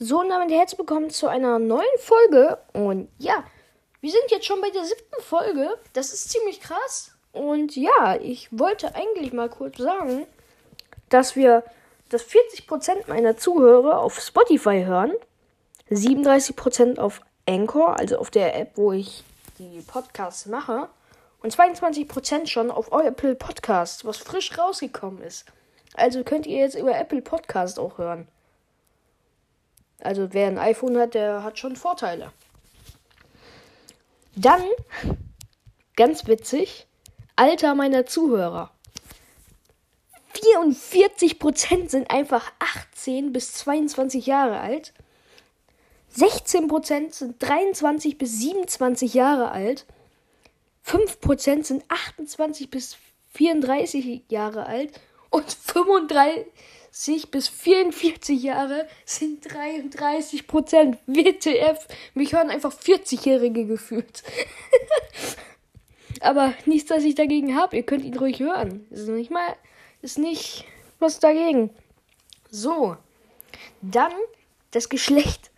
So, 0.00 0.20
und 0.20 0.28
damit 0.28 0.52
herzlich 0.52 0.78
willkommen 0.78 1.10
zu 1.10 1.26
einer 1.26 1.58
neuen 1.58 1.98
Folge. 1.98 2.58
Und 2.72 3.08
ja, 3.18 3.42
wir 4.00 4.12
sind 4.12 4.30
jetzt 4.30 4.46
schon 4.46 4.60
bei 4.60 4.70
der 4.70 4.84
siebten 4.84 5.20
Folge. 5.20 5.76
Das 5.92 6.12
ist 6.12 6.30
ziemlich 6.30 6.60
krass. 6.60 7.16
Und 7.32 7.74
ja, 7.74 8.14
ich 8.20 8.48
wollte 8.56 8.94
eigentlich 8.94 9.32
mal 9.32 9.48
kurz 9.48 9.78
sagen, 9.78 10.24
dass 11.08 11.34
wir, 11.34 11.64
dass 12.10 12.22
40% 12.22 13.08
meiner 13.08 13.36
Zuhörer 13.38 13.98
auf 13.98 14.20
Spotify 14.20 14.84
hören, 14.86 15.10
37% 15.90 17.00
auf 17.00 17.20
Anchor, 17.48 17.98
also 17.98 18.18
auf 18.18 18.30
der 18.30 18.54
App, 18.54 18.76
wo 18.76 18.92
ich 18.92 19.24
die 19.58 19.80
Podcasts 19.80 20.46
mache, 20.46 20.88
und 21.42 21.52
22% 21.52 22.46
schon 22.46 22.70
auf 22.70 22.92
Apple 22.92 23.34
Podcasts, 23.34 24.04
was 24.04 24.18
frisch 24.18 24.56
rausgekommen 24.56 25.24
ist. 25.24 25.46
Also 25.94 26.22
könnt 26.22 26.46
ihr 26.46 26.58
jetzt 26.58 26.76
über 26.76 26.96
Apple 26.96 27.20
Podcast 27.20 27.80
auch 27.80 27.98
hören. 27.98 28.28
Also 30.00 30.32
wer 30.32 30.48
ein 30.48 30.58
iPhone 30.58 30.96
hat, 30.96 31.14
der 31.14 31.42
hat 31.42 31.58
schon 31.58 31.76
Vorteile. 31.76 32.32
Dann, 34.36 34.62
ganz 35.96 36.26
witzig, 36.26 36.86
Alter 37.36 37.74
meiner 37.74 38.06
Zuhörer. 38.06 38.70
44% 40.34 41.88
sind 41.88 42.10
einfach 42.10 42.52
18 42.92 43.32
bis 43.32 43.52
22 43.54 44.26
Jahre 44.26 44.60
alt. 44.60 44.92
16% 46.16 47.12
sind 47.12 47.42
23 47.42 48.18
bis 48.18 48.38
27 48.40 49.14
Jahre 49.14 49.50
alt. 49.50 49.86
5% 50.86 51.64
sind 51.64 51.84
28 51.88 52.70
bis 52.70 52.96
34 53.34 54.22
Jahre 54.28 54.66
alt. 54.66 55.00
Und 55.30 55.50
35 55.50 57.30
bis 57.30 57.48
44 57.48 58.42
Jahre 58.42 58.88
sind 59.04 59.52
33 59.52 60.46
Prozent. 60.46 60.98
WTF. 61.06 61.86
Mich 62.14 62.32
hören 62.32 62.50
einfach 62.50 62.72
40-Jährige 62.72 63.66
gefühlt. 63.66 64.22
Aber 66.20 66.54
nichts, 66.66 66.88
dass 66.88 67.04
ich 67.04 67.14
dagegen 67.14 67.56
habe. 67.56 67.76
Ihr 67.76 67.84
könnt 67.84 68.04
ihn 68.04 68.16
ruhig 68.16 68.40
hören. 68.40 68.86
Ist 68.90 69.08
nicht 69.08 69.30
mal, 69.30 69.56
ist 70.02 70.18
nicht 70.18 70.64
was 70.98 71.20
dagegen. 71.20 71.70
So. 72.50 72.96
Dann 73.82 74.12
das 74.70 74.88
Geschlecht. 74.88 75.50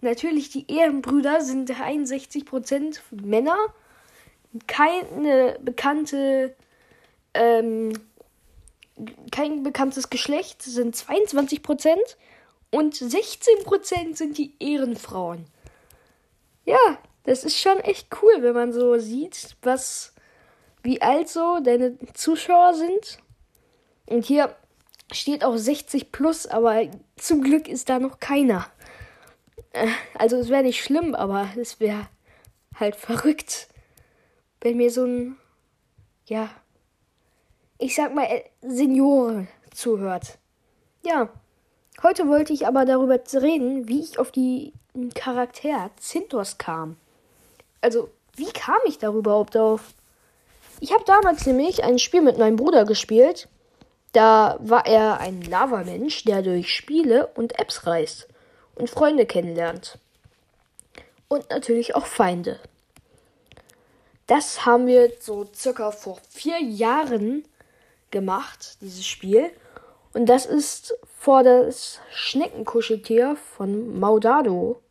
Natürlich, 0.00 0.50
die 0.50 0.70
Ehrenbrüder 0.72 1.40
sind 1.40 1.70
61% 1.70 3.00
Männer. 3.10 3.56
Keine 4.66 5.58
bekannte 5.62 6.56
ähm, 7.34 7.92
kein 9.30 9.62
bekanntes 9.62 10.10
Geschlecht 10.10 10.62
sind 10.62 10.96
22 10.96 11.62
Prozent 11.62 12.16
und 12.70 12.94
16 12.94 13.64
Prozent 13.64 14.16
sind 14.16 14.38
die 14.38 14.54
Ehrenfrauen. 14.58 15.46
Ja, 16.64 16.98
das 17.24 17.44
ist 17.44 17.58
schon 17.58 17.78
echt 17.80 18.08
cool, 18.22 18.42
wenn 18.42 18.54
man 18.54 18.72
so 18.72 18.98
sieht, 18.98 19.56
was, 19.62 20.14
wie 20.82 21.02
alt 21.02 21.28
so 21.28 21.60
deine 21.60 21.98
Zuschauer 22.14 22.74
sind. 22.74 23.18
Und 24.06 24.24
hier 24.24 24.54
steht 25.12 25.44
auch 25.44 25.56
60 25.56 26.12
plus, 26.12 26.46
aber 26.46 26.88
zum 27.16 27.42
Glück 27.42 27.68
ist 27.68 27.88
da 27.88 27.98
noch 27.98 28.20
keiner. 28.20 28.66
Äh, 29.72 29.88
also 30.14 30.36
es 30.36 30.48
wäre 30.48 30.62
nicht 30.62 30.82
schlimm, 30.82 31.14
aber 31.14 31.48
es 31.56 31.80
wäre 31.80 32.08
halt 32.74 32.96
verrückt, 32.96 33.68
wenn 34.60 34.76
mir 34.76 34.90
so 34.90 35.04
ein, 35.04 35.36
ja, 36.26 36.50
ich 37.80 37.94
sag 37.94 38.14
mal, 38.14 38.28
Senioren 38.60 39.48
zuhört. 39.74 40.38
Ja, 41.02 41.30
heute 42.02 42.28
wollte 42.28 42.52
ich 42.52 42.66
aber 42.66 42.84
darüber 42.84 43.18
reden, 43.34 43.88
wie 43.88 44.00
ich 44.00 44.18
auf 44.18 44.30
die 44.30 44.74
Charakter 45.14 45.90
Zintos 45.96 46.58
kam. 46.58 46.96
Also, 47.80 48.10
wie 48.36 48.52
kam 48.52 48.78
ich 48.84 48.98
da 48.98 49.08
überhaupt 49.08 49.56
auf? 49.56 49.94
Ich 50.80 50.92
habe 50.92 51.04
damals 51.04 51.46
nämlich 51.46 51.82
ein 51.82 51.98
Spiel 51.98 52.20
mit 52.20 52.38
meinem 52.38 52.56
Bruder 52.56 52.84
gespielt. 52.84 53.48
Da 54.12 54.58
war 54.60 54.86
er 54.86 55.20
ein 55.20 55.42
Lava-Mensch, 55.42 56.24
der 56.24 56.42
durch 56.42 56.74
Spiele 56.74 57.28
und 57.28 57.58
Apps 57.58 57.86
reist 57.86 58.28
und 58.74 58.90
Freunde 58.90 59.24
kennenlernt. 59.24 59.98
Und 61.28 61.48
natürlich 61.48 61.94
auch 61.94 62.06
Feinde. 62.06 62.58
Das 64.26 64.66
haben 64.66 64.86
wir 64.86 65.12
so 65.20 65.48
circa 65.54 65.90
vor 65.92 66.18
vier 66.28 66.60
Jahren 66.60 67.44
gemacht, 68.10 68.78
dieses 68.80 69.06
Spiel. 69.06 69.50
Und 70.12 70.26
das 70.26 70.46
ist 70.46 70.94
vor 71.16 71.42
das 71.42 72.00
Schneckenkuscheltier 72.12 73.36
von 73.36 73.98
Maudado 73.98 74.82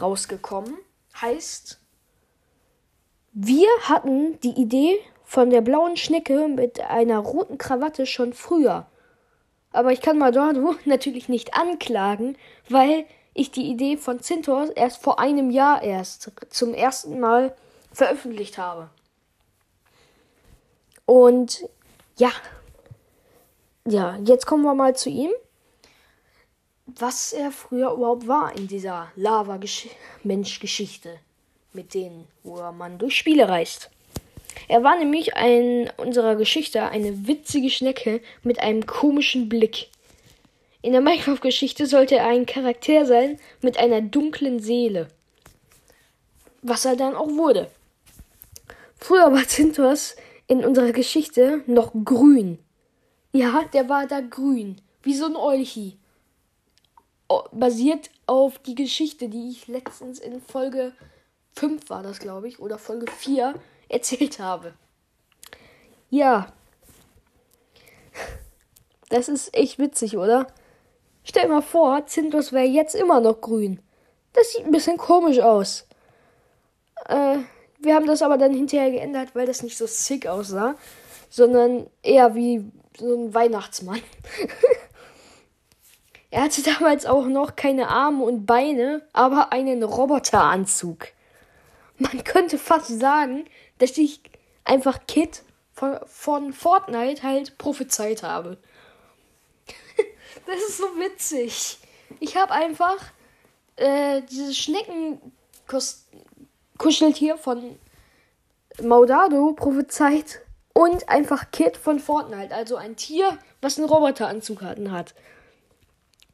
rausgekommen. 0.00 0.74
Heißt, 1.20 1.80
wir 3.32 3.68
hatten 3.82 4.40
die 4.40 4.60
Idee 4.60 4.98
von 5.24 5.50
der 5.50 5.60
blauen 5.60 5.96
Schnecke 5.96 6.48
mit 6.48 6.80
einer 6.80 7.18
roten 7.18 7.58
Krawatte 7.58 8.06
schon 8.06 8.32
früher. 8.32 8.86
Aber 9.72 9.92
ich 9.92 10.00
kann 10.00 10.18
Maudado 10.18 10.74
natürlich 10.84 11.28
nicht 11.28 11.54
anklagen, 11.54 12.36
weil 12.68 13.04
ich 13.34 13.50
die 13.50 13.70
Idee 13.70 13.98
von 13.98 14.20
Zintor 14.20 14.74
erst 14.74 15.02
vor 15.02 15.20
einem 15.20 15.50
Jahr 15.50 15.82
erst 15.82 16.32
zum 16.48 16.72
ersten 16.72 17.20
Mal 17.20 17.54
veröffentlicht 17.92 18.56
habe. 18.56 18.88
Und 21.04 21.68
ja. 22.18 22.32
Ja, 23.86 24.18
jetzt 24.24 24.46
kommen 24.46 24.64
wir 24.64 24.74
mal 24.74 24.96
zu 24.96 25.10
ihm. 25.10 25.30
Was 26.86 27.32
er 27.32 27.50
früher 27.50 27.92
überhaupt 27.92 28.28
war 28.28 28.56
in 28.56 28.68
dieser 28.68 29.10
Lava-Mensch-Geschichte, 29.16 31.18
mit 31.72 31.94
denen, 31.94 32.26
wo 32.42 32.56
man 32.72 32.98
durch 32.98 33.16
Spiele 33.16 33.48
reist. 33.48 33.90
Er 34.68 34.82
war 34.82 34.98
nämlich 34.98 35.32
in 35.36 35.90
unserer 35.96 36.36
Geschichte 36.36 36.84
eine 36.84 37.26
witzige 37.26 37.70
Schnecke 37.70 38.20
mit 38.42 38.60
einem 38.60 38.86
komischen 38.86 39.48
Blick. 39.48 39.88
In 40.82 40.92
der 40.92 41.00
Minecraft-Geschichte 41.00 41.86
sollte 41.86 42.16
er 42.16 42.28
ein 42.28 42.46
Charakter 42.46 43.06
sein 43.06 43.38
mit 43.60 43.78
einer 43.78 44.00
dunklen 44.00 44.60
Seele. 44.60 45.08
Was 46.62 46.84
er 46.84 46.96
dann 46.96 47.14
auch 47.14 47.28
wurde. 47.28 47.70
Früher 48.98 49.32
war 49.32 49.46
Zintos 49.46 50.16
in 50.46 50.64
unserer 50.64 50.92
Geschichte 50.92 51.62
noch 51.66 51.92
grün. 52.04 52.58
Ja, 53.32 53.64
der 53.72 53.88
war 53.88 54.06
da 54.06 54.20
grün, 54.20 54.80
wie 55.02 55.14
so 55.14 55.26
ein 55.26 55.36
Olchi. 55.36 55.98
Basiert 57.52 58.10
auf 58.26 58.58
die 58.60 58.74
Geschichte, 58.74 59.28
die 59.28 59.50
ich 59.50 59.66
letztens 59.66 60.20
in 60.20 60.40
Folge 60.40 60.92
5 61.56 61.90
war 61.90 62.02
das, 62.02 62.18
glaube 62.18 62.48
ich, 62.48 62.60
oder 62.60 62.78
Folge 62.78 63.10
4 63.10 63.54
erzählt 63.88 64.38
habe. 64.38 64.74
Ja. 66.10 66.52
Das 69.08 69.28
ist 69.28 69.54
echt 69.54 69.78
witzig, 69.78 70.16
oder? 70.16 70.46
Stell 71.24 71.48
mal 71.48 71.62
vor, 71.62 72.06
Zintos 72.06 72.52
wäre 72.52 72.66
jetzt 72.66 72.94
immer 72.94 73.20
noch 73.20 73.40
grün. 73.40 73.80
Das 74.32 74.52
sieht 74.52 74.64
ein 74.64 74.70
bisschen 74.70 74.96
komisch 74.96 75.40
aus. 75.40 75.86
Äh, 77.06 77.38
wir 77.78 77.94
haben 77.94 78.06
das 78.06 78.22
aber 78.22 78.38
dann 78.38 78.54
hinterher 78.54 78.90
geändert, 78.90 79.30
weil 79.34 79.46
das 79.46 79.62
nicht 79.62 79.76
so 79.76 79.86
sick 79.86 80.26
aussah, 80.26 80.76
sondern 81.28 81.86
eher 82.02 82.34
wie 82.34 82.64
so 82.98 83.14
ein 83.14 83.34
Weihnachtsmann. 83.34 84.00
er 86.30 86.42
hatte 86.42 86.62
damals 86.62 87.06
auch 87.06 87.26
noch 87.26 87.56
keine 87.56 87.88
Arme 87.88 88.24
und 88.24 88.46
Beine, 88.46 89.02
aber 89.12 89.52
einen 89.52 89.82
Roboteranzug. 89.82 91.08
Man 91.98 92.24
könnte 92.24 92.58
fast 92.58 92.98
sagen, 92.98 93.44
dass 93.78 93.96
ich 93.96 94.20
einfach 94.64 95.06
Kit 95.06 95.42
von, 95.72 95.98
von 96.06 96.52
Fortnite 96.52 97.22
halt 97.22 97.58
prophezeit 97.58 98.22
habe. 98.22 98.58
das 100.46 100.56
ist 100.56 100.78
so 100.78 100.84
witzig. 100.98 101.78
Ich 102.20 102.36
habe 102.36 102.52
einfach 102.52 102.98
äh, 103.76 104.22
dieses 104.22 104.56
Schneckenkostüm 104.56 106.06
Kuscheltier 106.78 107.38
von 107.38 107.78
Maudado 108.82 109.52
prophezeit 109.54 110.42
und 110.72 111.08
einfach 111.08 111.50
Kid 111.50 111.76
von 111.76 111.98
Fortnite, 111.98 112.54
also 112.54 112.76
ein 112.76 112.96
Tier, 112.96 113.38
was 113.62 113.78
einen 113.78 113.88
Roboteranzug 113.88 114.62
hat. 114.62 114.78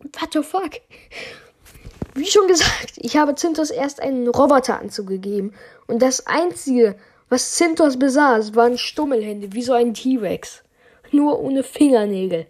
What 0.00 0.32
the 0.32 0.42
fuck? 0.42 0.80
Wie 2.14 2.26
schon 2.26 2.48
gesagt, 2.48 2.94
ich 2.96 3.16
habe 3.16 3.34
Zintos 3.36 3.70
erst 3.70 4.00
einen 4.00 4.26
Roboteranzug 4.28 5.06
gegeben 5.06 5.54
und 5.86 6.02
das 6.02 6.26
einzige, 6.26 6.96
was 7.28 7.52
Zintos 7.52 7.98
besaß, 7.98 8.54
waren 8.54 8.76
Stummelhände, 8.76 9.52
wie 9.52 9.62
so 9.62 9.72
ein 9.72 9.94
T-Rex. 9.94 10.64
Nur 11.12 11.40
ohne 11.40 11.62
Fingernägel. 11.62 12.46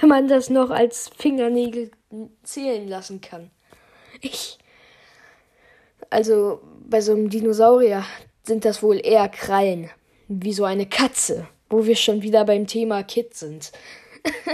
Wenn 0.00 0.08
man 0.08 0.28
das 0.28 0.50
noch 0.50 0.70
als 0.70 1.10
Fingernägel 1.16 1.90
zählen 2.42 2.86
lassen 2.88 3.20
kann. 3.20 3.50
Ich 4.20 4.58
also 6.10 6.60
bei 6.94 7.00
so 7.00 7.10
einem 7.10 7.28
Dinosaurier 7.28 8.04
sind 8.44 8.64
das 8.64 8.80
wohl 8.80 9.04
eher 9.04 9.28
Krallen. 9.28 9.90
Wie 10.28 10.52
so 10.52 10.62
eine 10.62 10.86
Katze. 10.86 11.48
Wo 11.68 11.86
wir 11.86 11.96
schon 11.96 12.22
wieder 12.22 12.44
beim 12.44 12.68
Thema 12.68 13.02
Kid 13.02 13.34
sind. 13.34 13.72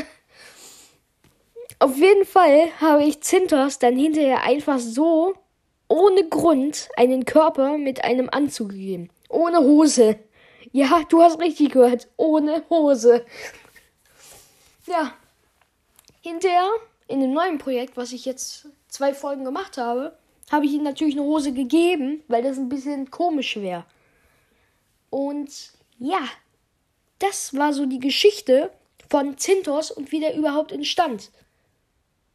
Auf 1.80 1.98
jeden 1.98 2.24
Fall 2.24 2.68
habe 2.80 3.04
ich 3.04 3.20
Zintos 3.20 3.78
dann 3.78 3.94
hinterher 3.94 4.42
einfach 4.42 4.78
so 4.78 5.34
ohne 5.86 6.26
Grund 6.30 6.88
einen 6.96 7.26
Körper 7.26 7.76
mit 7.76 8.04
einem 8.04 8.30
Anzug 8.30 8.70
gegeben. 8.70 9.10
Ohne 9.28 9.58
Hose. 9.58 10.16
Ja, 10.72 11.02
du 11.10 11.20
hast 11.20 11.40
richtig 11.40 11.72
gehört. 11.72 12.08
Ohne 12.16 12.62
Hose. 12.70 13.26
Ja. 14.86 15.12
Hinterher, 16.22 16.70
in 17.06 17.20
dem 17.20 17.34
neuen 17.34 17.58
Projekt, 17.58 17.98
was 17.98 18.12
ich 18.12 18.24
jetzt 18.24 18.66
zwei 18.88 19.12
Folgen 19.12 19.44
gemacht 19.44 19.76
habe, 19.76 20.16
habe 20.50 20.66
ich 20.66 20.72
ihm 20.72 20.82
natürlich 20.82 21.16
eine 21.16 21.24
Hose 21.24 21.52
gegeben, 21.52 22.22
weil 22.28 22.42
das 22.42 22.58
ein 22.58 22.68
bisschen 22.68 23.10
komisch 23.10 23.56
wäre. 23.56 23.84
Und 25.08 25.72
ja, 25.98 26.20
das 27.18 27.54
war 27.54 27.72
so 27.72 27.86
die 27.86 28.00
Geschichte 28.00 28.70
von 29.08 29.38
Zintos 29.38 29.90
und 29.90 30.12
wie 30.12 30.20
der 30.20 30.36
überhaupt 30.36 30.72
entstand. 30.72 31.30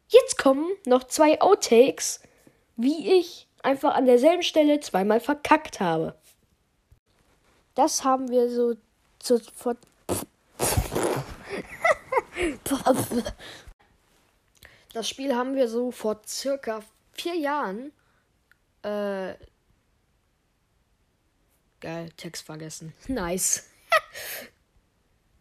Jetzt 0.08 0.38
kommen 0.38 0.66
noch 0.86 1.04
zwei 1.04 1.40
Outtakes, 1.40 2.20
wie 2.76 3.18
ich 3.18 3.46
einfach 3.62 3.94
an 3.94 4.06
derselben 4.06 4.42
Stelle 4.42 4.80
zweimal 4.80 5.20
verkackt 5.20 5.80
habe. 5.80 6.14
Das 7.74 8.04
haben 8.04 8.30
wir 8.30 8.48
so 8.50 8.74
zu, 9.18 9.40
vor. 9.54 9.76
Das 14.92 15.08
Spiel 15.10 15.34
haben 15.34 15.56
wir 15.56 15.68
so 15.68 15.90
vor 15.90 16.22
circa 16.26 16.80
vier 17.12 17.34
Jahren. 17.34 17.92
Äh, 18.86 19.34
geil, 21.80 22.10
Text 22.16 22.44
vergessen. 22.46 22.92
Nice. 23.08 23.64